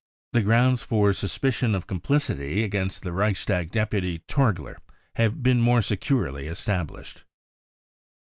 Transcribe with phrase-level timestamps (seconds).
[0.33, 4.77] The grounds for suspicion of complicity against | the Reichstag deputy Torgier
[5.17, 6.45] have been more securely;!
[6.45, 7.23] ^ established.